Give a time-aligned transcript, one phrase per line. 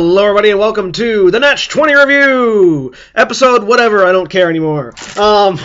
[0.00, 3.64] Hello, everybody, and welcome to the Natch 20 review episode.
[3.64, 4.94] Whatever, I don't care anymore.
[5.18, 5.58] Um,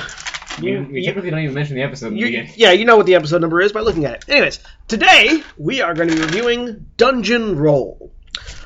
[0.60, 2.52] You, we typically don't even mention the episode in the you, beginning.
[2.55, 4.26] yeah, you know what the episode number is by looking at it.
[4.27, 8.12] Anyways, today we are going to be reviewing Dungeon Roll.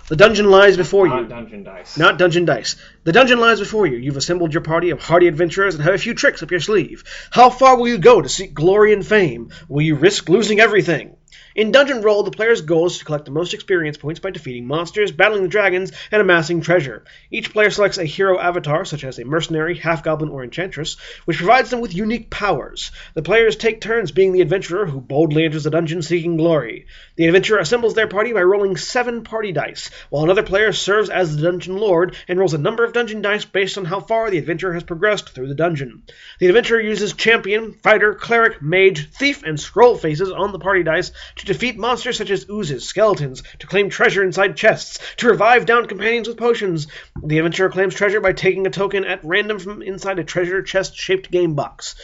[0.07, 1.27] The dungeon lies before Not you.
[1.27, 1.97] Dungeon Dice.
[1.97, 2.77] Not Dungeon Dice.
[3.03, 3.97] The dungeon lies before you.
[3.97, 7.03] You've assembled your party of hardy adventurers and have a few tricks up your sleeve.
[7.29, 9.49] How far will you go to seek glory and fame?
[9.67, 11.16] Will you risk losing everything?
[11.57, 14.67] In Dungeon Roll, the player's goal is to collect the most experience points by defeating
[14.67, 17.03] monsters, battling the dragons, and amassing treasure.
[17.31, 21.39] Each player selects a hero avatar, such as a mercenary, half goblin, or enchantress, which
[21.39, 22.91] provides them with unique powers.
[23.15, 26.85] The players take turns being the adventurer who boldly enters the dungeon seeking glory.
[27.15, 31.35] The adventurer assembles their party by rolling seven party dice, while another player serves as
[31.35, 34.37] the dungeon lord and rolls a number of dungeon dice based on how far the
[34.37, 36.03] adventurer has progressed through the dungeon.
[36.37, 41.11] The adventurer uses champion, fighter, cleric, mage, thief, and scroll faces on the party dice
[41.37, 45.89] to defeat monsters such as oozes, skeletons, to claim treasure inside chests, to revive downed
[45.89, 46.87] companions with potions.
[47.23, 50.95] The adventurer claims treasure by taking a token at random from inside a treasure chest
[50.95, 51.95] shaped game box.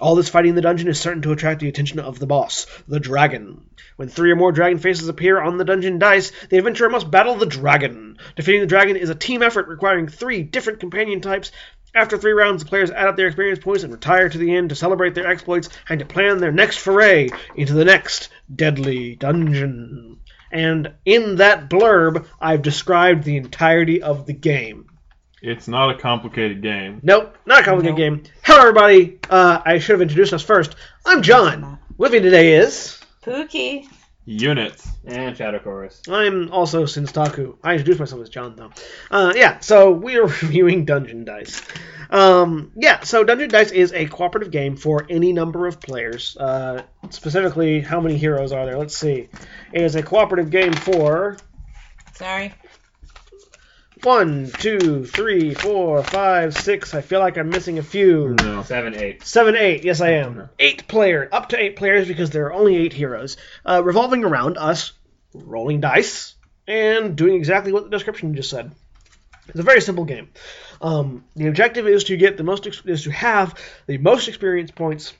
[0.00, 2.66] All this fighting in the dungeon is certain to attract the attention of the boss,
[2.88, 3.66] the dragon.
[3.96, 7.34] When three or more dragon faces appear on the dungeon dice, the adventurer must battle
[7.34, 8.16] the dragon.
[8.34, 11.52] Defeating the dragon is a team effort requiring three different companion types.
[11.94, 14.68] After three rounds, the players add up their experience points and retire to the inn
[14.68, 20.20] to celebrate their exploits and to plan their next foray into the next deadly dungeon.
[20.52, 24.86] And in that blurb, I've described the entirety of the game.
[25.42, 27.00] It's not a complicated game.
[27.02, 28.22] Nope, not a complicated game.
[28.44, 29.18] Hello, everybody.
[29.28, 30.76] Uh, I should have introduced us first.
[31.06, 31.78] I'm John.
[31.96, 33.00] With me today is.
[33.22, 33.88] Pooky.
[34.26, 34.86] Uknits.
[35.04, 36.02] And Shadow Chorus.
[36.08, 37.56] I'm also Senstaku.
[37.62, 38.70] I introduced myself as John, though.
[39.10, 41.62] Uh, yeah, so we are reviewing Dungeon Dice.
[42.10, 46.36] Um, yeah, so Dungeon Dice is a cooperative game for any number of players.
[46.36, 48.78] Uh, specifically, how many heroes are there?
[48.78, 49.28] Let's see.
[49.72, 51.36] It is a cooperative game for
[52.20, 52.52] Sorry.
[54.04, 56.94] One, two, three, four, five, six.
[56.94, 58.30] I feel like I'm missing a few.
[58.30, 58.62] No.
[58.62, 59.24] Seven, eight.
[59.24, 59.84] Seven, eight.
[59.84, 60.48] Yes, I am.
[60.58, 64.58] Eight player, up to eight players because there are only eight heroes, uh, revolving around
[64.58, 64.92] us
[65.34, 66.34] rolling dice
[66.66, 68.72] and doing exactly what the description just said.
[69.48, 70.30] It's a very simple game.
[70.80, 73.54] Um, the objective is to get the most ex- is to have
[73.86, 75.12] the most experience points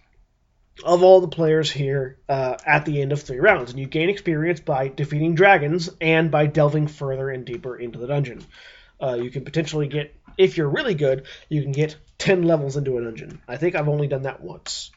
[0.84, 4.08] of all the players here uh, at the end of three rounds, and you gain
[4.08, 8.44] experience by defeating dragons and by delving further and deeper into the dungeon.
[9.02, 12.98] Uh, you can potentially get, if you're really good, you can get ten levels into
[12.98, 13.40] a dungeon.
[13.48, 14.90] I think I've only done that once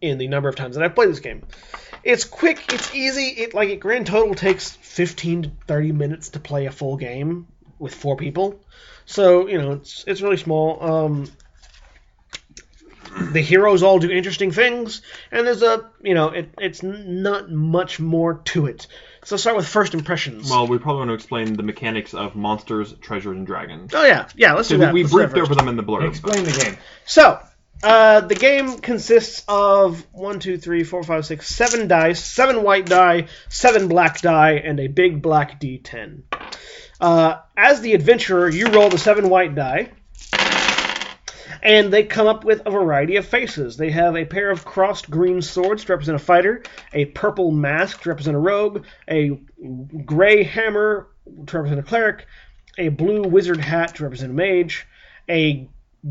[0.00, 1.42] in the number of times that I've played this game.
[2.04, 3.28] It's quick, it's easy.
[3.28, 7.48] It like it grand total takes 15 to 30 minutes to play a full game
[7.78, 8.60] with four people.
[9.06, 10.82] So you know it's it's really small.
[10.82, 11.30] Um,
[13.32, 18.00] the heroes all do interesting things, and there's a you know it, it's not much
[18.00, 18.86] more to it.
[19.24, 20.48] So let's start with first impressions.
[20.50, 23.92] Well, we probably want to explain the mechanics of monsters, treasures, and dragons.
[23.94, 24.54] oh yeah, yeah.
[24.54, 24.94] Let's do So that.
[24.94, 26.08] we Let's briefed over them in the blurb.
[26.08, 26.76] Explain the game.
[27.04, 27.38] So,
[27.82, 32.86] uh, the game consists of one, two, three, four, five, six, seven dice, seven white
[32.86, 36.22] die, seven black die, and a big black d10.
[37.00, 39.90] Uh, as the adventurer, you roll the seven white die,
[41.62, 43.76] and they come up with a variety of faces.
[43.76, 48.02] They have a pair of crossed green swords to represent a fighter, a purple mask
[48.02, 49.40] to represent a rogue, a
[50.04, 51.08] gray hammer
[51.46, 52.26] to represent a cleric,
[52.78, 54.86] a blue wizard hat to represent a mage,
[55.28, 55.68] a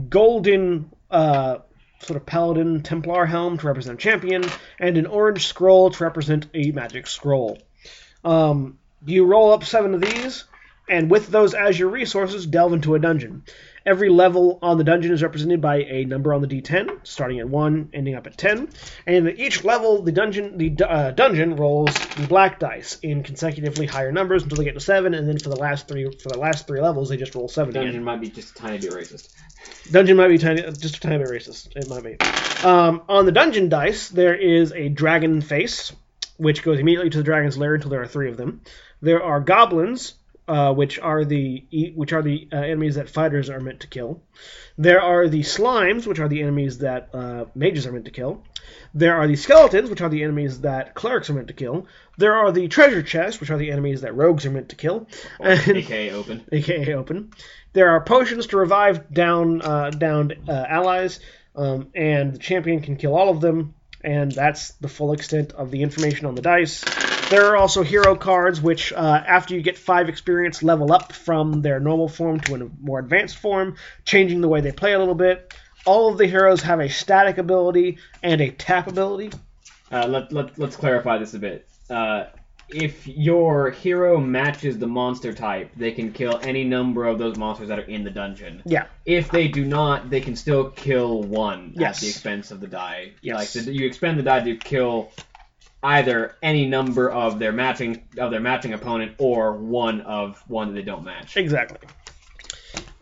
[0.10, 1.60] golden uh,
[2.00, 4.44] sort of paladin Templar helm to represent a champion,
[4.80, 7.58] and an orange scroll to represent a magic scroll.
[8.24, 10.44] Um, you roll up seven of these,
[10.90, 13.44] and with those as your resources, delve into a dungeon.
[13.88, 17.48] Every level on the dungeon is represented by a number on the D10, starting at
[17.48, 18.68] one, ending up at ten.
[19.06, 23.86] And at each level, the dungeon the uh, dungeon rolls the black dice in consecutively
[23.86, 26.38] higher numbers until they get to seven, and then for the last three for the
[26.38, 27.86] last three levels, they just roll seven again.
[27.86, 29.30] Dungeon might be just a tiny bit racist.
[29.90, 31.74] Dungeon might be tiny, just a tiny bit racist.
[31.78, 32.18] It might be.
[32.68, 35.94] Um, on the dungeon dice, there is a dragon face,
[36.36, 38.64] which goes immediately to the dragon's lair until there are three of them.
[39.02, 40.16] There are goblins,
[40.48, 44.22] uh, which are the which are the uh, enemies that fighters are meant to kill.
[44.78, 48.44] There are the slimes, which are the enemies that uh, mages are meant to kill.
[48.94, 51.88] There are the skeletons, which are the enemies that clerics are meant to kill.
[52.18, 55.08] There are the treasure chests, which are the enemies that rogues are meant to kill.
[55.40, 56.46] And- AKA open.
[56.52, 57.32] aka open.
[57.74, 61.20] There are potions to revive down uh, downed uh, allies,
[61.56, 63.74] um, and the champion can kill all of them.
[64.04, 66.84] And that's the full extent of the information on the dice.
[67.30, 68.96] There are also hero cards, which uh,
[69.28, 73.38] after you get five experience, level up from their normal form to a more advanced
[73.38, 73.76] form,
[74.06, 75.54] changing the way they play a little bit.
[75.86, 79.32] All of the heroes have a static ability and a tap ability.
[79.92, 81.68] Uh, let, let, let's clarify this a bit.
[81.90, 82.26] Uh,
[82.70, 87.70] if your hero matches the monster type, they can kill any number of those monsters
[87.70, 88.62] that are in the dungeon.
[88.66, 88.86] Yeah.
[89.06, 91.98] If they do not, they can still kill one Yes.
[91.98, 93.14] at the expense of the die.
[93.22, 93.56] Yes.
[93.56, 95.12] Like the, you expend the die to kill
[95.88, 100.74] either any number of their matching of their matching opponent or one of one that
[100.74, 101.38] they don't match.
[101.38, 101.88] Exactly.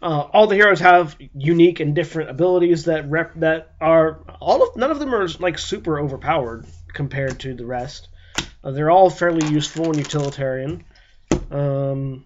[0.01, 4.75] Uh, all the heroes have unique and different abilities that rep that are all of
[4.75, 8.07] none of them are like super overpowered compared to the rest.
[8.63, 10.83] Uh, they're all fairly useful and utilitarian.
[11.49, 12.25] Um,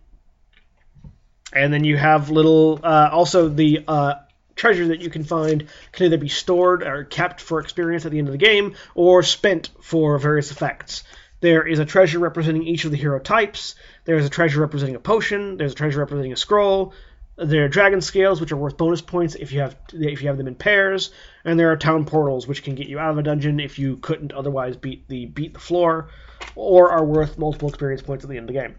[1.53, 4.15] and then you have little uh, also the uh,
[4.59, 8.19] treasure that you can find can either be stored or kept for experience at the
[8.19, 11.03] end of the game or spent for various effects.
[11.41, 13.75] There is a treasure representing each of the hero types.
[14.03, 15.57] There is a treasure representing a potion.
[15.57, 16.94] There's a treasure representing a scroll.
[17.38, 20.38] There are dragon scales, which are worth bonus points if you have if you have
[20.38, 21.11] them in pairs,
[21.45, 23.95] and there are town portals, which can get you out of a dungeon if you
[23.95, 26.09] couldn't otherwise beat the beat the floor,
[26.56, 28.75] or are worth multiple experience points at the end of the game.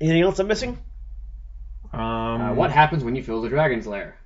[0.00, 0.78] Anything else I'm missing?
[1.92, 4.16] Um, Uh, what happens when you fill the dragon's lair?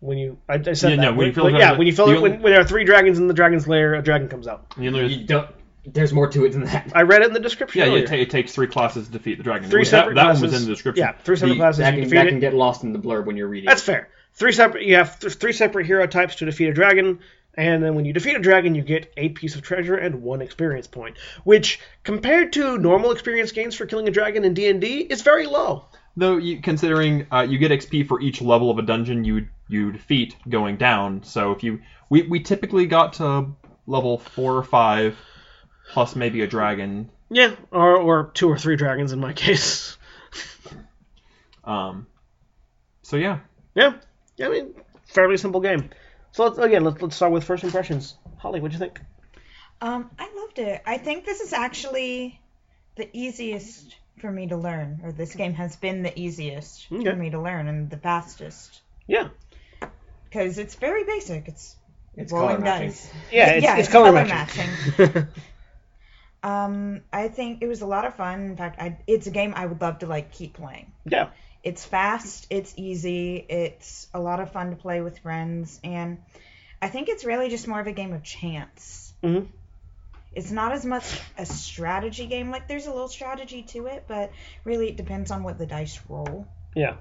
[0.00, 1.02] When you, I, I said Yeah, that.
[1.02, 2.52] no, when you fill When- the yeah, dragon- when you fill it, when, only- when
[2.52, 4.74] there are three dragons in the dragon's lair, a dragon comes out.
[4.78, 5.48] You lose- You don't.
[5.88, 6.90] There's more to it than that.
[6.96, 7.78] I read it in the description.
[7.78, 8.04] yeah, yeah, earlier.
[8.04, 9.70] it, ta- it takes three classes to defeat the dragon.
[9.70, 10.42] Three that, separate that classes.
[10.42, 11.04] one was in the description.
[11.06, 11.78] Yeah, three separate The- classes.
[11.78, 12.30] that you can, defeat that it.
[12.30, 13.68] can get lost in the blurb when you're reading.
[13.68, 14.08] That's fair.
[14.34, 14.84] Three separate.
[14.84, 17.20] You have th- three separate hero types to defeat a dragon,
[17.54, 20.42] and then when you defeat a dragon, you get a piece of treasure and one
[20.42, 24.80] experience point, which compared to normal experience gains for killing a dragon in D and
[24.80, 25.86] D is very low.
[26.16, 29.92] Though, you, considering uh, you get XP for each level of a dungeon you you
[29.92, 33.50] defeat going down, so if you we, we typically got to
[33.86, 35.18] level four or five,
[35.92, 37.10] plus maybe a dragon.
[37.28, 39.96] Yeah, or or two or three dragons in my case.
[41.64, 42.06] Um,
[43.02, 43.40] so yeah,
[43.74, 43.94] Yeah,
[44.36, 44.46] yeah.
[44.46, 44.74] I mean,
[45.06, 45.90] fairly simple game.
[46.30, 48.14] So let's, again, let's let's start with first impressions.
[48.38, 49.00] Holly, what'd you think?
[49.80, 50.82] Um, I loved it.
[50.86, 52.40] I think this is actually
[52.94, 57.04] the easiest for me to learn, or this game has been the easiest Okay.
[57.10, 58.80] for me to learn and the fastest.
[59.06, 59.28] Yeah,
[60.24, 61.48] Because it's very basic.
[61.48, 61.76] It's
[62.16, 62.88] It's rolling color matching.
[62.88, 63.10] dice.
[63.30, 63.50] yeah.
[63.52, 64.68] It's, yeah, it's, color, matching.
[64.98, 65.26] matching.
[66.42, 68.40] Um, I think it was a lot of fun.
[68.42, 70.92] In fact, I, it's a game I would love to like keep playing.
[71.04, 71.30] yeah,
[71.64, 76.18] It's fast, it's easy, it's a lot of fun to play with friends, and
[76.80, 79.12] I think it's really just more of a game of chance.
[79.24, 79.48] Mhm.
[80.36, 82.50] It's not as much a strategy game.
[82.50, 84.30] Like there's a little strategy to it, but
[84.64, 86.46] really it depends on what the dice roll.
[86.74, 86.96] yeah.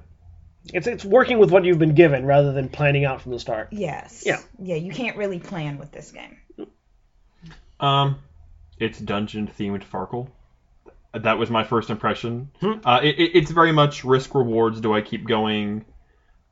[0.74, 3.68] It's it's working with what you've been given rather than planning out from the start.
[3.72, 4.24] Yes.
[4.26, 4.40] Yeah.
[4.58, 6.38] Yeah, you can't really plan with this game.
[7.80, 8.18] um,
[8.80, 10.30] it's dungeon themed Farkle.
[11.14, 12.50] That was my first impression.
[12.62, 12.80] Hmm.
[12.84, 14.82] Uh, it, it, it's very much risk rewards.
[14.82, 15.86] Do I keep going?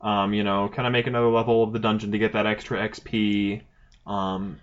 [0.00, 2.88] Um, you know, can I make another level of the dungeon to get that extra
[2.88, 3.62] XP?
[4.06, 4.60] Um,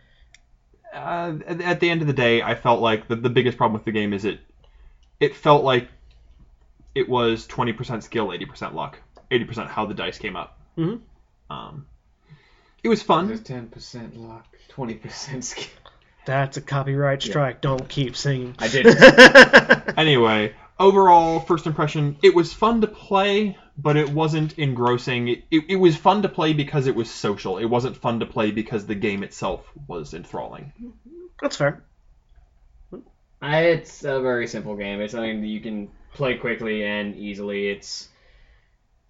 [0.94, 3.74] uh, at, at the end of the day, I felt like the, the biggest problem
[3.74, 4.40] with the game is it
[5.20, 5.88] it felt like
[6.96, 9.00] it was 20% skill, 80% luck,
[9.30, 10.60] 80% how the dice came up.
[10.78, 11.02] Mhm.
[11.50, 11.86] Um,
[12.84, 13.28] it was fun.
[13.28, 15.68] There's ten percent luck, twenty percent skill.
[16.26, 17.62] That's a copyright strike.
[17.62, 18.56] Don't keep singing.
[18.60, 18.88] I did.
[19.98, 25.28] Anyway, overall, first impression, it was fun to play, but it wasn't engrossing.
[25.30, 27.58] It, it, it was fun to play because it was social.
[27.58, 30.74] It wasn't fun to play because the game itself was enthralling.
[31.42, 31.84] That's fair.
[33.42, 35.02] I- It's a very simple game.
[35.02, 37.70] It's something that you can play quickly and easily.
[37.70, 38.10] It's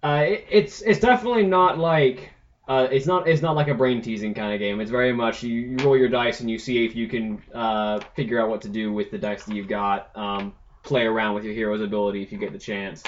[0.02, 2.32] uh, it, it's it's definitely not like
[2.68, 4.80] uh, it's not it's not like a brain teasing kind of game.
[4.80, 8.00] It's very much you, you roll your dice and you see if you can uh,
[8.14, 10.10] figure out what to do with the dice that you've got.
[10.16, 13.02] Um, play around with your hero's ability if you get the chance.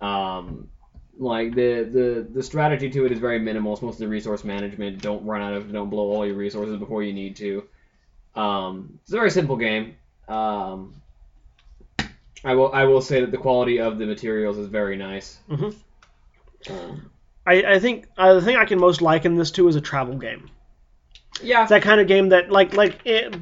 [0.00, 0.68] Um,
[1.18, 3.72] like the, the the strategy to it is very minimal.
[3.72, 5.02] It's mostly resource management.
[5.02, 7.64] Don't run out of don't blow all your resources before you need to.
[8.36, 9.96] Um, it's a very simple game.
[10.28, 10.94] Um,
[12.44, 15.38] I will I will say that the quality of the materials is very nice.
[15.50, 15.74] Mhm.
[16.70, 17.10] Um,
[17.46, 20.16] I, I think uh, the thing I can most liken this to is a travel
[20.16, 20.50] game.
[21.42, 23.34] yeah, It's that kind of game that like like it,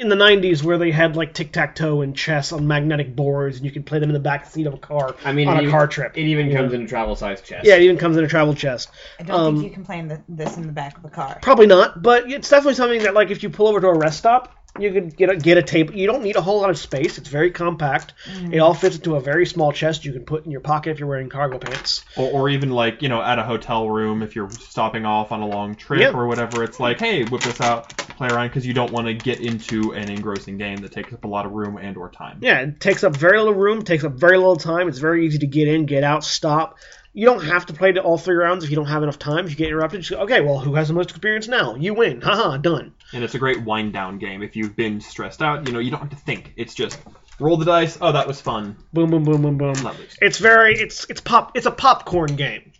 [0.00, 3.58] in the '90s where they had like tic tac toe and chess on magnetic boards,
[3.58, 5.58] and you could play them in the back seat of a car I mean on
[5.58, 6.16] a even- car trip.
[6.16, 6.56] It even Yeah.
[6.56, 7.66] comes in a travel size chest.
[7.66, 8.90] Yeah, it even comes in a travel chest.
[9.20, 11.10] I don't Um, think you can play in the, this in the back of a
[11.10, 11.38] car.
[11.42, 14.18] Probably not, but it's definitely something that like if you pull over to a rest
[14.18, 15.94] stop, you could get a get a table.
[15.94, 17.18] You don't need a whole lot of space.
[17.18, 18.14] It's very compact.
[18.52, 20.98] It all fits into a very small chest you can put in your pocket if
[21.00, 22.04] you're wearing cargo pants.
[22.16, 25.40] Or, or even like, you know, at a hotel room if you're stopping off on
[25.40, 26.12] a long trip Yeah.
[26.12, 26.62] or whatever.
[26.62, 29.92] It's like, hey, whip this out, play around because you don't want to get into
[29.92, 32.38] an engrossing game that takes up a lot of room and or time.
[32.40, 34.88] Yeah, it takes up very little room, takes up very little time.
[34.88, 36.78] It's very easy to get in, get out, stop.
[37.12, 39.44] You don't have to play to all three rounds if you don't have enough time.
[39.44, 41.74] If you get interrupted, just go, okay, well, who has the most experience now?
[41.74, 42.20] You win.
[42.20, 42.94] Haha, done.
[43.12, 44.42] And it's a great wind down game.
[44.42, 46.52] If you've been stressed out, you know, you don't have to think.
[46.56, 46.98] It's just
[47.40, 47.96] Roll the dice.
[48.00, 48.76] Oh, that was fun.
[48.92, 49.72] Boom, boom, boom, boom, boom.
[49.72, 50.16] Loose.
[50.20, 52.72] It's very it's it's pop it's a popcorn game.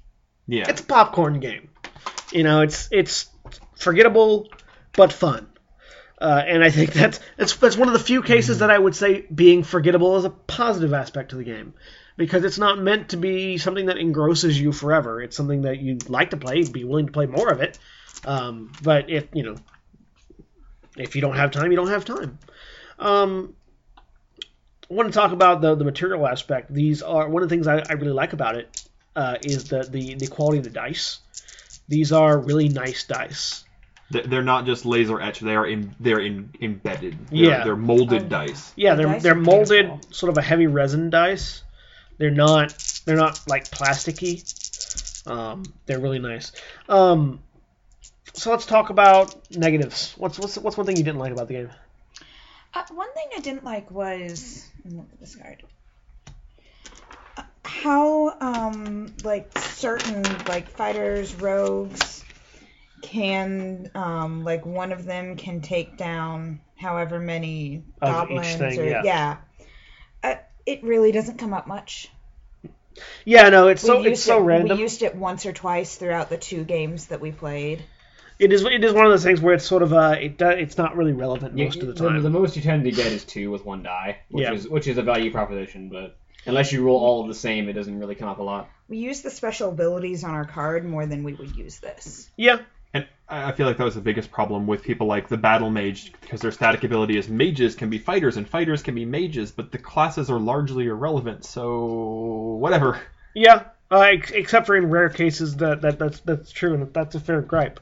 [0.47, 0.69] Yeah.
[0.69, 1.71] It's a popcorn game.
[2.31, 3.31] You know, it's it's
[3.77, 4.51] forgettable
[4.93, 5.47] but fun.
[6.21, 8.95] Uh, and I think that's, that's that's one of the few cases that I would
[8.95, 11.73] say being forgettable is a positive aspect to the game,
[12.21, 15.23] because it's not meant to be something that engrosses you forever.
[15.23, 17.79] It's something that you'd like to play, be willing to play more of it.
[18.27, 19.57] Um, but if you know,
[20.99, 22.39] if you don't have time, you don't have time.
[22.99, 23.55] Um,
[24.91, 26.73] I want to talk about the the material aspect.
[26.73, 28.83] These are one of the things I, I really like about it
[29.17, 31.21] uh, is the, the the quality of the dice.
[31.89, 33.65] These are really nice dice.
[34.11, 35.41] They're not just laser etched.
[35.41, 35.95] They are in.
[36.01, 37.29] They're in embedded.
[37.29, 37.65] They're, Yeah.
[37.65, 38.29] They're molded Oh.
[38.29, 38.73] dice.
[38.77, 40.13] Yeah, The they're dice they're are molded, beautiful.
[40.13, 41.63] sort of a heavy resin dice.
[42.21, 42.75] They're not
[43.07, 44.45] they're not like plasticky.
[45.27, 46.53] Um, they're really nice.
[46.87, 47.41] Um,
[48.35, 50.13] so let's talk about negatives.
[50.19, 51.71] What's what's what's one thing you didn't like about the game?
[52.75, 55.63] Uh, one thing I didn't like was look at this card.
[57.39, 62.23] Uh, How um like certain like fighters, rogues
[63.01, 68.85] can um like one of them can take down however many Of goblins thing, or
[68.85, 69.31] yeah.
[69.31, 69.37] Uh,
[70.67, 72.09] it really doesn't come up much.
[73.25, 74.77] Yeah, no, it's so it's so it, random.
[74.77, 77.83] We used it once or twice throughout the two games that we played.
[78.39, 80.49] It is it is one of those things where it's sort of uh it do,
[80.49, 82.23] it's not really relevant You- most of the the, time.
[82.23, 84.53] the most you tend to get is two with one die, which Yeah.
[84.55, 85.89] is which is a value proposition.
[85.89, 88.69] But unless you roll all of the same, it doesn't really come up a lot.
[88.89, 92.29] We use the special abilities on our card more than we would use this.
[92.37, 92.59] yeah,
[92.95, 95.71] And I I feel like that was the biggest problem with people like the battle
[95.71, 99.51] mage because their static ability is mages can be fighters and fighters can be mages,
[99.51, 101.45] but the classes are largely irrelevant.
[101.45, 103.01] So whatever.
[103.35, 103.65] yeah.
[103.93, 107.21] Uh, ex- except for in rare cases that, that that's that's true and that's a
[107.21, 107.81] fair gripe.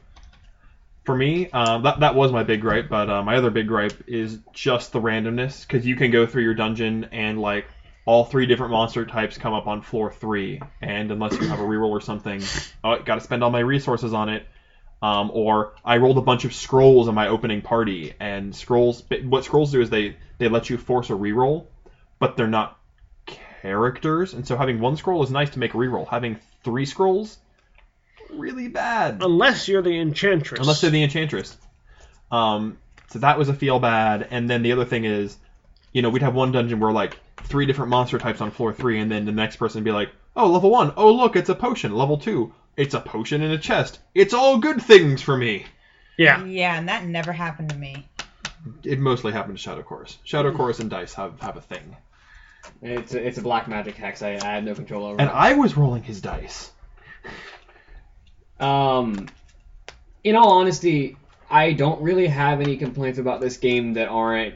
[1.05, 4.03] For me, um, that that was my big gripe, but uh, my other big gripe
[4.07, 7.65] is just the randomness because you can go through your dungeon and like
[8.05, 11.63] all three different monster types come up on floor three, and unless you have a
[11.63, 12.41] reroll or something,
[12.83, 14.47] oh, got to spend all my resources on it.
[15.01, 19.03] Um, or I rolled a bunch of scrolls in my opening party, and scrolls.
[19.23, 21.67] What scrolls do is they they let you force a reroll,
[22.19, 22.77] but they're not
[23.61, 26.07] characters, and so having one scroll is nice to make a reroll.
[26.07, 27.37] Having three scrolls,
[28.29, 29.19] really bad.
[29.21, 30.59] Unless you're the enchantress.
[30.59, 31.57] Unless you're the enchantress.
[32.31, 32.77] Um,
[33.07, 34.27] so that was a feel bad.
[34.29, 35.37] And then the other thing is,
[35.91, 38.99] you know, we'd have one dungeon where like three different monster types on floor three,
[38.99, 41.55] and then the next person would be like, oh, level one, oh look, it's a
[41.55, 41.93] potion.
[41.95, 43.99] Level two, it's a potion in a chest.
[44.15, 45.65] It's all good things for me.
[46.17, 46.43] yeah.
[46.45, 48.07] Yeah, and that never happened to me.
[48.83, 50.17] It mostly happened to Shadow Chorus.
[50.23, 51.97] Shadow Chorus and Dice have, have a thing.
[52.81, 54.21] It's a, it's a black magic hex.
[54.21, 55.19] I, I have no control over.
[55.19, 55.33] And it.
[55.33, 56.71] I was rolling his dice.
[58.61, 59.27] Um,
[60.23, 61.17] in all honesty,
[61.49, 64.55] I don't really have any complaints about this game that aren't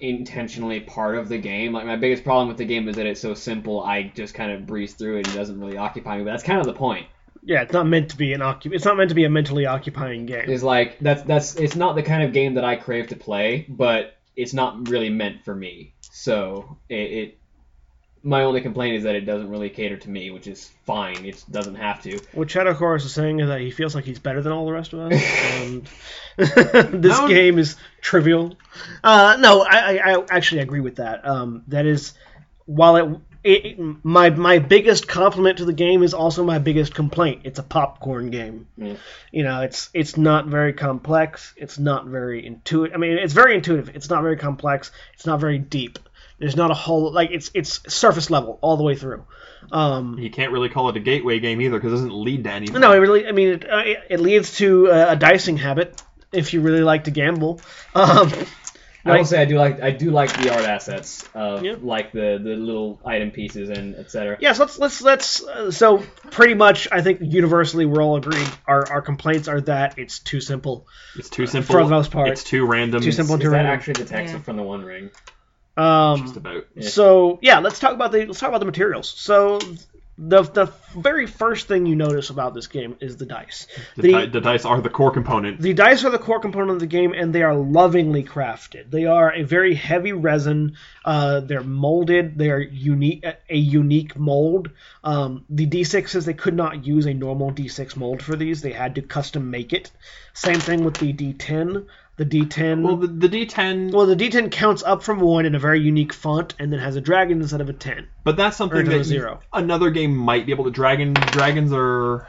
[0.00, 1.72] intentionally part of the game.
[1.72, 3.82] Like my biggest problem with the game is that it's so simple.
[3.82, 5.28] I just kind of breeze through it.
[5.28, 6.24] It doesn't really occupy me.
[6.24, 7.06] But that's kind of the point.
[7.42, 9.66] Yeah, it's not meant to be an occup- It's not meant to be a mentally
[9.66, 10.48] occupying game.
[10.50, 13.66] Is like that's that's it's not the kind of game that I crave to play,
[13.68, 15.94] but it's not really meant for me.
[16.10, 17.38] So it, it
[18.22, 21.24] my only complaint is that it doesn't really cater to me, which is fine.
[21.24, 22.18] It doesn't have to.
[22.32, 24.72] What Shadow Chorus is saying is that he feels like he's better than all the
[24.72, 25.22] rest of us,
[25.62, 25.88] and
[27.02, 27.28] this No.
[27.28, 28.56] game is trivial.
[29.04, 31.26] Uh, no, I, I, I actually agree with that.
[31.26, 32.14] Um, that is,
[32.66, 37.42] while it, it, my my biggest compliment to the game is also my biggest complaint.
[37.44, 38.66] It's a popcorn game.
[38.76, 38.96] Yeah.
[39.32, 41.54] You know, it's it's not very complex.
[41.56, 42.94] It's not very intuitive.
[42.94, 43.96] I mean, it's very intuitive.
[43.96, 44.92] It's not very complex.
[45.14, 45.98] It's not very deep.
[46.38, 49.24] There's not a whole like it's it's surface level all the way through.
[49.72, 52.52] Um, You can't really call it a gateway game either because it doesn't lead to
[52.52, 52.80] anything.
[52.80, 53.26] no, it really.
[53.26, 56.00] I mean, it, uh, it, leads to uh, a dicing habit
[56.32, 57.60] if you really like to gamble.
[57.94, 58.30] Um,
[59.08, 61.76] I will Like- say I do like I do like the art assets of Yeah.
[61.80, 64.36] like the the little item pieces and etc.
[64.40, 65.42] yeah, so let's let's let's.
[65.44, 65.98] Uh, so
[66.30, 68.48] pretty much, I think universally we're all agreed.
[68.66, 70.86] Our our complaints are that it's too simple.
[71.16, 71.74] It's too simple.
[71.74, 72.28] For the most part.
[72.28, 73.02] It's too random.
[73.02, 73.72] Too simple Is to that random.
[73.72, 74.40] actually the text Yeah.
[74.40, 75.10] from the One Ring?
[75.76, 76.64] Um, Just about.
[76.74, 76.88] Yeah.
[76.88, 79.08] So yeah, let's talk about the let's talk about the materials.
[79.08, 79.58] So
[80.18, 83.68] the the very first thing you notice about this game is the dice.
[83.94, 85.60] The, The- di- the dice are the core component.
[85.60, 88.90] The dice are the core component of the game, and they are lovingly crafted.
[88.90, 90.76] They are a very heavy resin.
[91.04, 92.36] Uh, they're molded.
[92.36, 94.70] They are unique, a unique mold.
[95.04, 98.60] Um, the D6s they could not use a normal D6 mold for these.
[98.60, 99.90] They had to custom make it.
[100.34, 101.86] Same thing with the D10.
[102.18, 102.82] The D10.
[102.82, 106.12] Well, the, the D10, well, the D10 counts up from one in a very unique
[106.12, 108.08] font, and then has a dragon instead of a ten.
[108.24, 109.40] but that's something that zero.
[109.52, 110.70] another game might be able to.
[110.70, 112.26] Dragon dragons are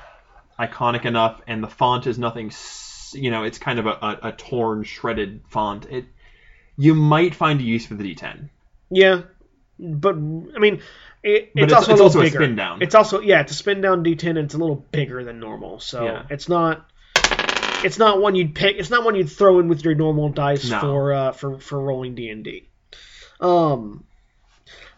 [0.60, 2.51] iconic enough, and the font is nothing.
[3.13, 5.88] You know, it's kind of a, a, a torn, shredded font.
[5.89, 6.05] It
[6.77, 8.50] you might find a use for the D10.
[8.91, 9.24] Yeah,
[9.79, 10.81] but I mean,
[11.24, 12.38] it, it's, it's- also it's a little also a bigger.
[12.38, 12.81] spin down.
[12.84, 15.79] It's also yeah, it's a spin down D10 and it's a little bigger than normal.
[15.79, 16.24] So Yeah.
[16.29, 16.86] it's not.
[17.83, 18.77] It's not one you'd pick.
[18.77, 20.79] It's not one you'd throw in with your normal dice No.
[20.79, 22.67] for uh, for for rolling D and D.
[23.39, 24.03] Um,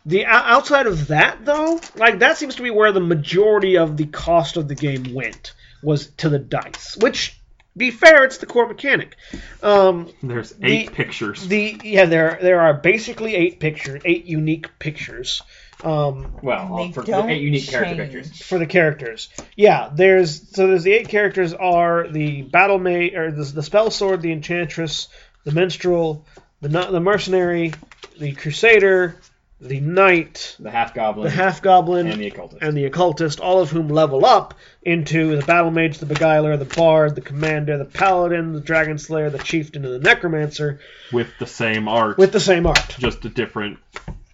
[0.05, 4.05] the outside of that though, like that seems to be where the majority of the
[4.07, 6.97] cost of the game went was to the dice.
[6.99, 7.39] Which,
[7.77, 9.15] be fair, it's the core mechanic.
[9.61, 11.47] Um, There's The- eight pictures.
[11.47, 15.41] the yeah, there there are basically eight pictures, eight unique pictures.
[15.83, 18.41] Um, Well, They for don't eight unique character pictures.
[18.41, 19.29] for the characters.
[19.55, 23.89] Yeah, there's so there's the eight characters are the battle mage or the, the spell
[23.91, 25.07] sword, the enchantress,
[25.43, 26.25] the minstrel,
[26.61, 27.73] the the mercenary,
[28.19, 29.15] the crusader,
[29.59, 32.61] the knight, The half goblin the half goblin, and the occultist.
[32.63, 36.65] and the occultist, all of whom level up into the battle mage, the beguiler, the
[36.65, 40.79] bard, the commander, the paladin, the dragon slayer, the chieftain, and the necromancer
[41.11, 42.95] with the same art, with the same art.
[42.99, 43.77] just a different.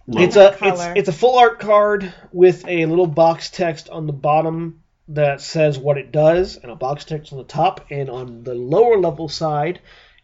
[0.08, 0.26] Level.
[0.26, 4.12] It's a it's, it's a full art card with a little box text on the
[4.12, 7.86] bottom that says what it does, and a box text on the top.
[7.90, 9.80] And on the lower level side,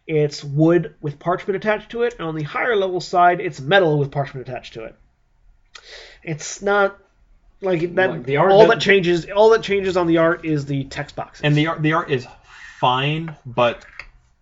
[0.07, 3.99] it's wood with parchment attached to it, and on the higher level side, it's metal
[3.99, 4.95] with parchment attached to it.
[6.23, 6.97] It's not
[7.61, 8.09] like that.
[8.09, 10.85] Like, the art all doesn't- that changes, all that changes on the art is the
[10.85, 11.43] text boxes.
[11.43, 12.27] and the art the art is
[12.79, 13.85] fine, but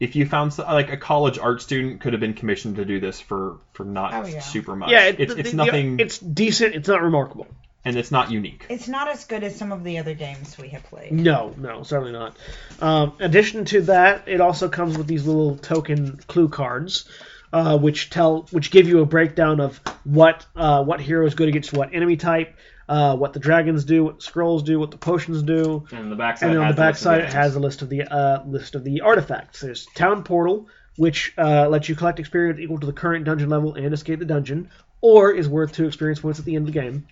[0.04, 3.00] if you found so- like a college art student could have been commissioned to do
[3.00, 4.40] this for for not Oh, yeah.
[4.42, 4.92] super much.
[4.92, 6.76] yeah, it, it's the- it's the- nothing, It's decent.
[6.76, 7.48] It's not remarkable.
[7.86, 8.66] and it's not unique.
[8.70, 11.12] It's not as good as some of the other games we have played.
[11.12, 12.34] No, no, certainly not.
[12.80, 17.04] Um, addition to that, it also comes with these little token clue cards,
[17.52, 21.50] uh, which tell, which give you a breakdown of what uh, what hero is good
[21.50, 22.56] against what enemy type,
[22.90, 26.50] uh, what the dragons do, what scrolls do, what the potions do, and the backside
[26.50, 29.02] and then on the backside it has a list of the uh, list of the
[29.02, 29.62] artifacts.
[29.62, 30.68] There's Town Portal,
[30.98, 34.26] which uh, lets you collect experience equal to the current dungeon level and escape the
[34.26, 34.70] dungeon,
[35.02, 37.06] or is worth two experience points at the end of the game.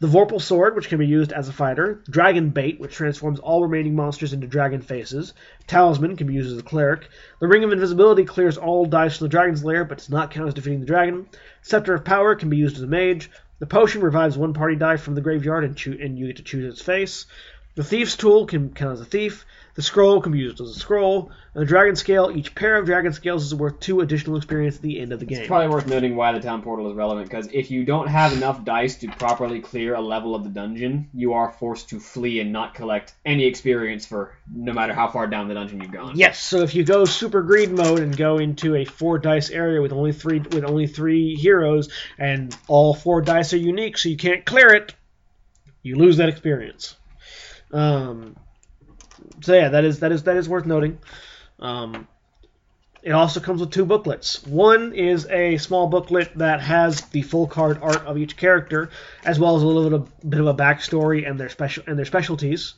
[0.00, 2.02] The Vorpal Sword, which can be used as a fighter.
[2.08, 5.34] Dragon Bait, which transforms all remaining monsters into dragon faces.
[5.66, 7.08] Talisman can be used as a cleric.
[7.40, 10.48] The Ring of Invisibility clears all dice from the dragon's lair, but does not count
[10.48, 11.28] as defeating the dragon.
[11.62, 13.30] Scepter of Power can be used as a mage.
[13.64, 16.70] The potion revives one party die from the graveyard, and, and you get to choose
[16.70, 17.24] its face.
[17.76, 19.46] The Thief's Tool can count as a thief.
[19.74, 21.32] The Scroll can be used as a scroll.
[21.52, 24.82] And the Dragon Scale, each pair of Dragon Scales is worth two additional experience at
[24.82, 25.38] the end of the game.
[25.38, 28.32] It's probably worth noting why the town portal is relevant because if you don't have
[28.32, 32.38] enough dice to properly clear a level of the dungeon, you are forced to flee
[32.38, 36.16] and not collect any experience for no matter how far down the dungeon you've gone.
[36.16, 39.82] Yes, so if you go super greed mode and go into a four dice area
[39.82, 44.16] with only three with only three heroes and all four dice are unique, so you
[44.16, 44.94] can't clear it,
[45.82, 46.96] you lose that experience.
[47.72, 48.36] Um,
[49.40, 50.98] so yeah, that is that is that is worth noting.
[51.58, 52.08] Um,
[53.02, 54.46] it also comes with two booklets.
[54.46, 58.90] One is a small booklet that has the full card art of each character,
[59.24, 61.98] as well as a little bit of, bit of a backstory and their special and
[61.98, 62.74] their specialties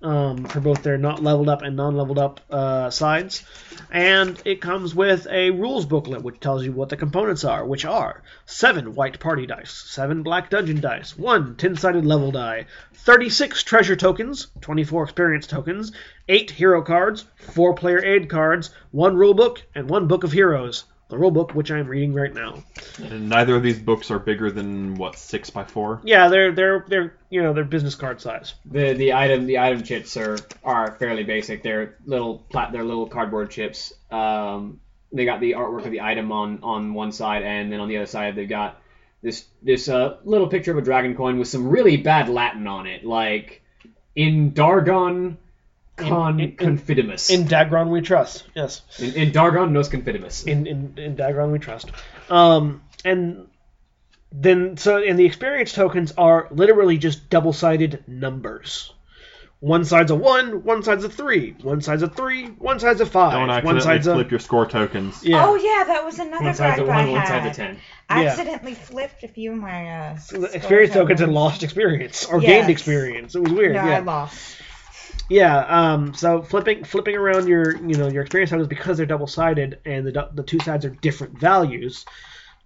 [0.00, 3.44] um, for both their not leveled up and non-leveled up uh, sides.
[3.90, 7.84] And it comes with a rules booklet which tells you what the components are, which
[7.84, 13.96] are seven white party dice, seven black dungeon dice, one ten-sided level die, 36 treasure
[13.96, 15.92] tokens, 24 experience tokens,
[16.28, 20.84] eight hero cards, four player aid cards, one rule book, and one book of heroes.
[21.08, 22.62] The rule book, which I'm reading right now.
[22.98, 26.02] And neither of these books are bigger than what six by four.
[26.04, 28.54] Yeah, they're they're they're you know they're business card size.
[28.66, 31.62] The the item the item chips are are fairly basic.
[31.62, 33.94] They're little plat they're little cardboard chips.
[34.10, 37.88] Um, they got the artwork of the item on on one side, and then on
[37.88, 38.78] the other side they've got
[39.22, 42.86] this this uh, little picture of a dragon coin with some really bad Latin on
[42.86, 43.62] it, like
[44.14, 45.36] in Dargon
[45.98, 47.30] con in- in- confidimus.
[47.30, 48.44] In Dagron we trust.
[48.54, 48.82] Yes.
[48.98, 50.46] in, in Dargon nos confidimus.
[50.46, 51.90] in in, in Dagron we trust.
[52.30, 53.46] Um, and
[54.32, 58.92] then so and the experience tokens are literally just double sided numbers.
[59.60, 63.06] One side's a one, one side's a three, one side's a three, one side's a
[63.06, 65.24] five, Don't one accidentally side's a flip your score tokens.
[65.24, 65.44] yeah.
[65.44, 67.28] Oh yeah, that was another one side's a gripe I one, one had.
[67.28, 67.78] side's a ten.
[68.08, 68.28] I Yeah.
[68.30, 72.24] accidentally flipped a few of my uh, So the score experience tokens and lost experience
[72.26, 72.46] or Yes.
[72.50, 73.34] gained experience.
[73.34, 73.74] It was weird.
[73.74, 73.96] No, yeah.
[73.96, 74.38] I lost.
[75.28, 79.26] Yeah, um, so flipping flipping around your you know your experience tokens because they're double
[79.26, 82.06] sided and the the two sides are different values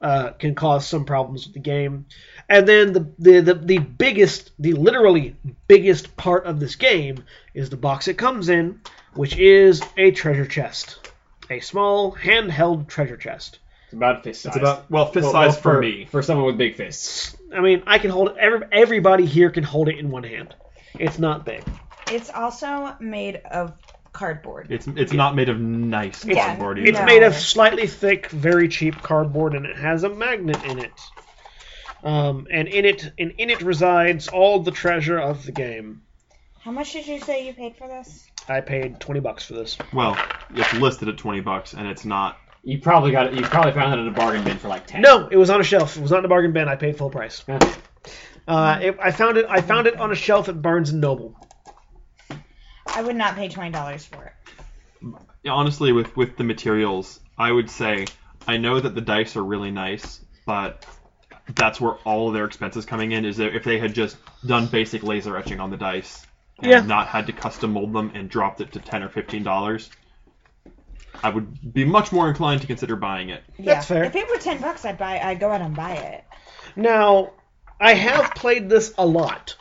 [0.02, 2.06] uh, can cause some problems with the game.
[2.48, 5.36] And then the, the the the biggest the literally
[5.68, 8.80] biggest part of this game is the box it comes in,
[9.14, 11.12] which is a treasure chest,
[11.50, 13.60] a small handheld treasure chest.
[13.86, 14.56] It's about fist size.
[14.56, 16.06] It's about well fist Well- size well, for, me.
[16.10, 17.36] For someone with big fists.
[17.54, 18.36] I mean, I can hold it.
[18.38, 20.54] Every, everybody here can hold it in one hand.
[20.98, 21.62] It's not big.
[22.12, 23.72] It's also made of
[24.12, 24.70] cardboard.
[24.70, 26.98] It's it's not made of nice Yeah, cardboard It's.
[26.98, 27.04] No.
[27.06, 30.92] made of slightly thick, very cheap cardboard, and it has a magnet in it.
[32.04, 36.02] Um, and in it, and in it resides all the treasure of the game.
[36.60, 38.28] How much did you say you paid for this?
[38.48, 39.78] I paid twenty bucks for this.
[39.92, 40.16] Well,
[40.54, 42.38] it's listed at twenty bucks, and it's not.
[42.64, 43.34] You probably got it.
[43.34, 45.00] You probably found it at a bargain bin for like ten.
[45.00, 45.96] No, it was on a shelf.
[45.96, 46.68] It was not in a bargain bin.
[46.68, 47.42] I paid full price.
[47.48, 47.58] Yeah.
[48.46, 49.46] Uh, it, I found it.
[49.48, 51.36] I found it on a shelf at Barnes and Noble.
[52.94, 55.48] I would not pay twenty dollars for it.
[55.48, 58.06] Honestly, with with the materials, I would say
[58.46, 60.86] I know that the dice are really nice, but
[61.54, 63.24] that's where all of their expenses coming in.
[63.24, 66.24] Is that if they had just done basic laser etching on the dice
[66.60, 66.80] and Yeah.
[66.80, 69.90] not had to custom mold them and dropped it to ten or fifteen dollars,
[71.22, 73.42] I would be much more inclined to consider buying it.
[73.58, 74.04] That's fair.
[74.04, 75.18] If it were ten bucks, I'd buy.
[75.18, 76.24] I'd go out and buy it.
[76.76, 77.32] Now,
[77.80, 79.56] I have played this a lot.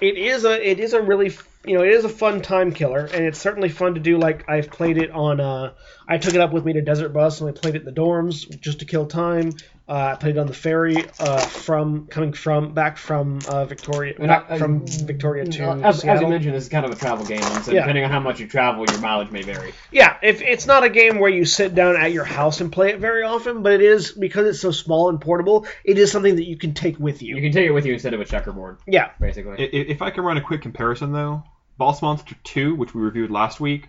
[0.00, 2.72] It is a it is a really f- you know it is a fun time
[2.72, 4.18] killer, and it's certainly fun to do.
[4.18, 5.40] Like I've played it on.
[5.40, 5.74] Uh,
[6.08, 7.92] I took it up with me to Desert Bus, and we played it in the
[7.92, 9.52] dorms just to kill time.
[9.90, 14.14] Uh, I played it on the ferry uh, from coming from back from uh, Victoria
[14.20, 16.92] And back I- I- from Victoria to as, as you mentioned, this is kind of
[16.92, 17.80] a travel game, and so Yeah.
[17.80, 19.72] depending on how much you travel, your mileage may vary.
[19.90, 22.90] Yeah, if it's not a game where you sit down at your house and play
[22.90, 25.66] it very often, but it is because it's so small and portable.
[25.82, 27.42] It is something that you can take with You you.
[27.42, 29.54] can take it with you instead of a checkerboard, Yeah, basically.
[29.58, 31.42] I- i- If I can run a quick comparison though,
[31.78, 33.88] Boss Monster 2, which we reviewed last week,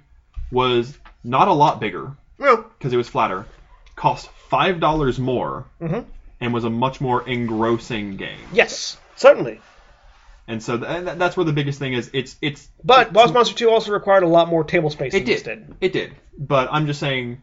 [0.51, 3.45] was not a lot bigger well, because it was flatter,
[3.95, 6.05] cost five dollars more, Mhm.
[6.41, 8.37] and was a much more engrossing game.
[8.53, 9.59] yes, certainly.
[10.47, 12.09] And so th- and that's where the biggest thing is.
[12.13, 15.23] It's it's But it's- Boss Monster 2 also required a lot more table space It
[15.25, 15.43] did.
[15.43, 15.75] did.
[15.79, 16.11] It did.
[16.37, 17.41] But I'm just saying,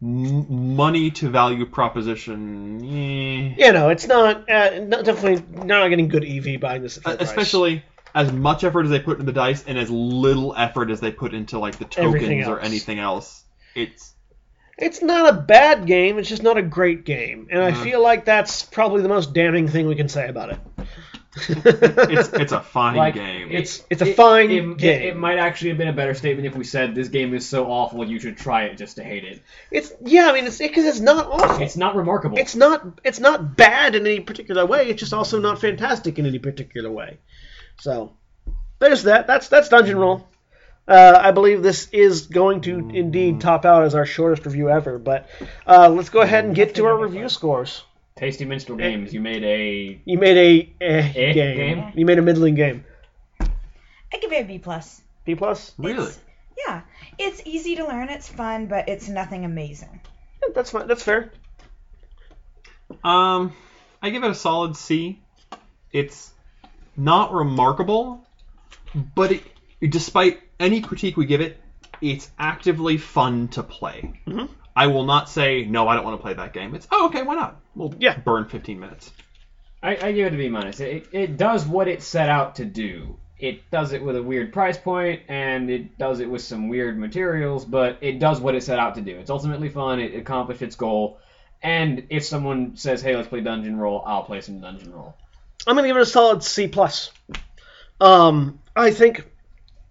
[0.00, 2.80] m- money to value proposition.
[2.84, 3.54] eh.
[3.58, 4.48] Yeah, no, it's not.
[4.48, 7.16] Uh, not definitely not getting good EV buying this price.
[7.18, 7.82] Especially
[8.14, 11.10] as much effort as they put into the dice and as little effort as they
[11.10, 13.42] put into like the tokens or anything else.
[13.74, 14.12] It's
[14.78, 16.18] It's not a bad game.
[16.18, 17.82] It's just not a great game, and I Mhm.
[17.82, 20.58] feel like that's probably the most damning thing we can say about it.
[21.48, 23.48] it's it's a fine Like, game.
[23.50, 25.00] It's- it's a fine it, game.
[25.02, 27.46] It, it might actually have been a better statement if we said this game is
[27.46, 29.40] so awful you should try it just to hate it.
[29.70, 31.62] It's yeah, I mean, it's because it's not awful.
[31.62, 32.38] It's not remarkable.
[32.38, 32.84] It's not.
[33.04, 34.88] It's not bad in any particular way.
[34.88, 37.18] It's just also not fantastic in any particular way.
[37.80, 38.14] So
[38.80, 39.26] there's that.
[39.26, 40.26] That's that's Dungeon Roll.
[40.88, 44.98] Uh, I believe this is going to indeed top out as our shortest review ever.
[44.98, 45.28] But
[45.66, 47.84] uh, let's go ahead and get to our review scores.
[48.16, 49.12] Tasty Minstrel Games.
[49.12, 50.00] You made a.
[50.04, 51.56] You made a eh, Eh game.
[51.56, 51.92] game?
[51.94, 52.84] You made a middling game.
[53.40, 55.02] I give it a B plus.
[55.26, 55.74] B plus.
[55.76, 56.06] really.
[56.06, 56.18] It's,
[56.66, 56.80] yeah,
[57.18, 58.08] it's easy to learn.
[58.08, 60.00] It's fun, but it's nothing amazing.
[60.42, 60.86] Yeah, that's fine.
[60.86, 61.30] That's fair.
[63.04, 63.52] Um,
[64.02, 65.20] I give it a solid C.
[65.92, 66.32] It's
[66.96, 68.26] not remarkable,
[69.14, 69.42] but it,
[69.80, 71.60] despite any critique we give it,
[72.00, 74.12] it's actively fun to play.
[74.26, 74.48] Mhm.
[74.76, 75.88] I will not say no.
[75.88, 76.74] I don't want to play that game.
[76.74, 77.60] It's oh okay, why not?
[77.74, 78.16] We'll Yeah.
[78.18, 79.10] burn 15 minutes.
[79.82, 80.80] I, I give it a B minus.
[80.80, 83.16] It, it does what it set out to do.
[83.38, 86.98] It does it with a weird price point, and it does it with some weird
[86.98, 89.16] materials, but it does what it set out to do.
[89.16, 90.00] It's ultimately fun.
[90.00, 91.18] It accomplished its goal.
[91.62, 95.14] And if someone says, "Hey, let's play Dungeon Roll," I'll play some Dungeon Roll.
[95.66, 97.12] I'm gonna give it a solid C plus.
[98.00, 99.24] Um, I think,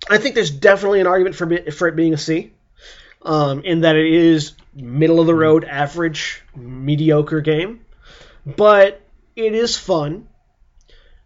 [0.09, 2.51] I think there's definitely an argument for it, for it being a C,
[3.21, 7.85] um, in that it is middle of the road, average, mediocre game,
[8.45, 9.01] but
[9.35, 10.27] it is fun.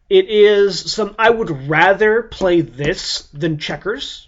[0.10, 1.16] It is some.
[1.18, 4.28] I would rather play this than checkers.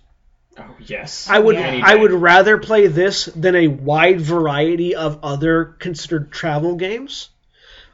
[0.58, 1.28] Oh yes.
[1.30, 1.56] I would.
[1.56, 1.82] Yeah.
[1.84, 7.30] I would rather play this than a wide variety of other considered travel games.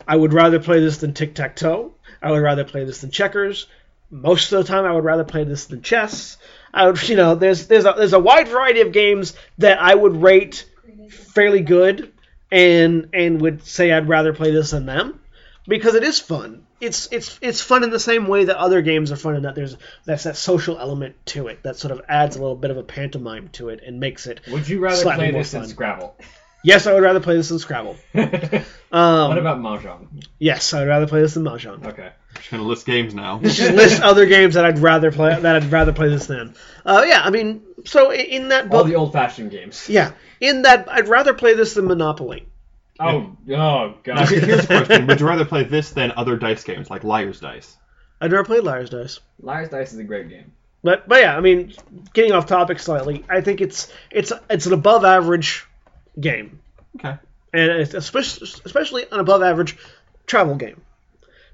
[0.07, 1.93] I would rather play this than tic tac toe.
[2.21, 3.67] I would rather play this than checkers.
[4.11, 6.37] Most of the time, I would rather play this than chess.
[6.73, 9.93] I would, you know, there's there's a there's a wide variety of games that I
[9.93, 10.69] would rate
[11.09, 12.11] fairly good,
[12.51, 15.19] and and would say I'd rather play this than them,
[15.67, 16.65] because it is fun.
[16.81, 19.53] It's it's it's fun in the same way that other games are fun, in that
[19.55, 22.77] there's that's that social element to it that sort of adds a little bit of
[22.77, 24.39] a pantomime to it and makes it.
[24.49, 25.67] Would you rather play more this than.
[25.67, 26.15] Scrabble?
[26.63, 27.95] Yes, I would rather play this than Scrabble.
[28.11, 30.25] what Um, about Mahjong?
[30.39, 31.85] Yes, I would rather play this than Mahjong.
[31.85, 32.11] Okay.
[32.35, 33.39] Just gonna list games now.
[33.39, 36.55] Just list other games that I'd rather play that I'd rather play this than.
[36.85, 39.87] Uh, yeah, I mean, so in that All book, the old-fashioned games.
[39.89, 42.47] yeah, in that I'd rather play this than Monopoly.
[42.99, 44.29] Oh, oh Now, god.
[44.29, 47.39] here- here's a question: Would you rather play this than other dice games like Liar's
[47.39, 47.75] Dice?
[48.21, 49.19] I'd rather play Liar's Dice.
[49.41, 50.51] Liar's Dice is a great game.
[50.83, 51.73] But but yeah, I mean,
[52.13, 55.65] getting off topic slightly, I think it's it's it's an above average
[56.19, 56.59] game,
[56.97, 57.17] Okay.
[57.53, 59.77] and it's especially especially an above average
[60.25, 60.81] travel game,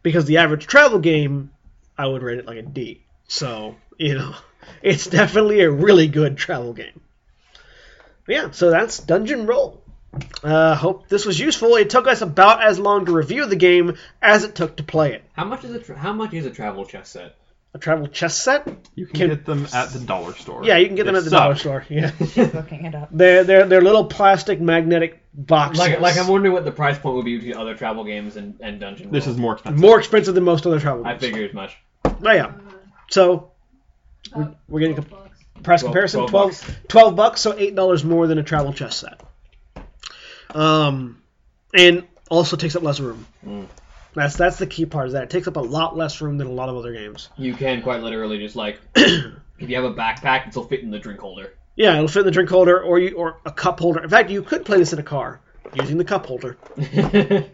[0.06, 1.50] because the average travel game,
[1.98, 3.02] I would rate it like a D.
[3.28, 4.36] So, you know,
[4.84, 7.02] it's definitely a really good travel game.
[8.28, 9.82] But yeah, so that's Dungeon Roll.
[10.44, 11.76] Uh, hope this was useful.
[11.76, 15.14] It took us about as long to review the game as it took to play
[15.14, 15.24] it.
[15.34, 17.36] How much is a tra- how much is a travel chess set?
[17.76, 18.66] A travel chess set?
[18.96, 20.64] You can, Can- get them at the dollar store.
[20.66, 21.40] Yeah, you can get them at the suck.
[21.42, 21.86] dollar store.
[21.90, 23.10] Yeah, Just looking it up.
[23.12, 25.80] they're they're they're little plastic magnetic boxes.
[25.80, 28.56] Like like I'm wondering what the price point would be between other travel games and,
[28.62, 29.12] and Dungeon.
[29.12, 29.36] This World.
[29.36, 29.82] is more expensive.
[29.82, 31.22] more expensive than most other travel I games.
[31.24, 31.78] figured as much.
[32.06, 32.54] Oh yeah.
[33.10, 33.52] So
[34.34, 35.02] Uh, we're getting a
[35.62, 36.72] price Twelve- comparison 12 12, bucks.
[36.88, 39.20] 12 bucks so eight dollars more than a travel chess set
[40.56, 41.22] um
[41.74, 43.68] and also takes up less room Mm.
[44.16, 46.48] That's that's the key part is that it takes up a lot less room than
[46.48, 49.94] a lot of other games You can quite literally just like if you have a
[49.94, 51.54] backpack, it'll fit in the drink holder.
[51.76, 54.30] yeah it'll fit in the drink holder or you or a cup holder in fact
[54.30, 55.42] you could play this in a car
[55.76, 56.58] using the cup holder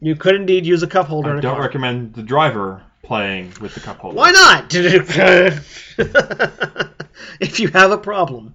[0.00, 3.52] you could indeed use a cup holder I in don't car recommend the driver playing
[3.60, 4.16] with the cup holder.
[4.16, 4.74] why not
[7.40, 8.54] if you have a problem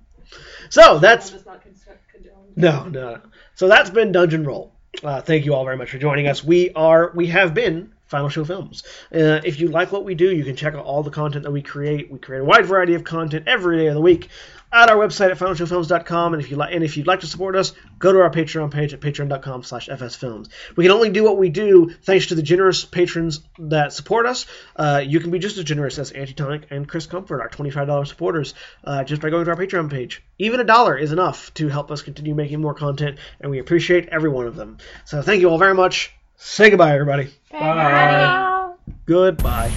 [0.70, 2.54] so that's Does not construct condone.
[2.56, 3.20] No, no.
[3.56, 4.74] So that's been Dungeon Roll.
[5.04, 6.44] Uh, thank you all very much for joining us.
[6.44, 8.84] We are, we have been Final Show Films.
[9.14, 11.52] Uh, if you like what we do, you can check out all the content that
[11.52, 12.12] we create.
[12.12, 14.28] We create a wide variety of content every day of the week
[14.74, 16.34] at our website at finalshowfilms.com.
[16.34, 18.70] And if you like, and if you'd like to support us, go to our Patreon
[18.70, 20.50] page at patreon.com/slash fsfilms.
[20.76, 24.46] We can only do what we do thanks to the generous patrons that support us.
[24.76, 28.54] Uh, you can be just as generous as Antitonic and Chris Comfort, our $25 supporters,
[28.84, 30.22] uh, just by going to our Patreon page.
[30.38, 34.10] Even a dollar is enough to help us continue making more content, and we appreciate
[34.10, 34.78] every one of them.
[35.06, 36.14] So thank you all very much.
[36.44, 37.30] Say goodbye, everybody.
[37.52, 38.74] Bye.
[39.06, 39.72] Goodbye.